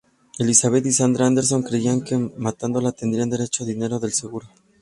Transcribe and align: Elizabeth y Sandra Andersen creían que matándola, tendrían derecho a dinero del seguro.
Elizabeth 0.39 0.87
y 0.87 0.91
Sandra 0.93 1.27
Andersen 1.27 1.61
creían 1.61 2.01
que 2.01 2.17
matándola, 2.17 2.91
tendrían 2.91 3.29
derecho 3.29 3.63
a 3.63 3.67
dinero 3.67 3.99
del 3.99 4.13
seguro. 4.13 4.47